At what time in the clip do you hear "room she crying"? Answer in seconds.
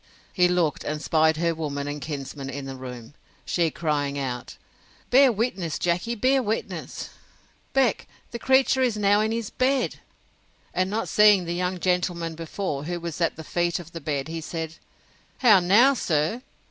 2.75-4.17